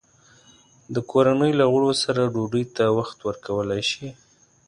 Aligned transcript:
د 0.93 0.95
کورنۍ 1.11 1.51
له 1.59 1.65
غړو 1.73 1.91
سره 2.03 2.31
ډوډۍ 2.33 2.65
ته 2.75 2.83
وخت 2.97 3.17
ورکول 3.27 3.69
شي؟ 3.91 4.07